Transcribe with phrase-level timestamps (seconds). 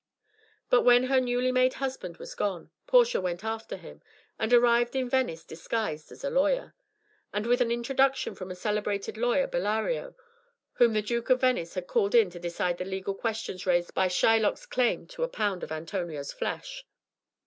[0.71, 4.01] But when her newly made husband had gone, Portia went after him,
[4.39, 6.73] and arrived in Venice disguised as a lawyer,
[7.31, 10.15] and with an introduction from a celebrated lawyer Bellario,
[10.73, 14.07] whom the Duke of Venice had called in to decide the legal questions raised by
[14.07, 16.83] Shylock's claim to a pound of Antonio's flesh.